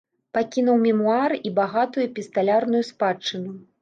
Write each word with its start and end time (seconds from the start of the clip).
Пакінуў 0.35 0.77
мемуары 0.85 1.37
і 1.49 1.53
багатую 1.59 2.03
эпісталярную 2.09 2.83
спадчыну. 2.93 3.51